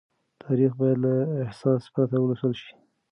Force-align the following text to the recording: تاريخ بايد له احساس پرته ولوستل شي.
تاريخ 0.43 0.71
بايد 0.79 0.97
له 1.03 1.13
احساس 1.45 1.81
پرته 1.93 2.15
ولوستل 2.19 2.53
شي. 2.61 2.71